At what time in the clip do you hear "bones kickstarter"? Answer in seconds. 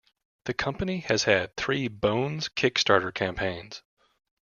1.87-3.13